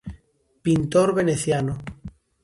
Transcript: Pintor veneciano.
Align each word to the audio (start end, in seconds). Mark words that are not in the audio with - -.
Pintor 0.63 1.13
veneciano. 1.19 1.73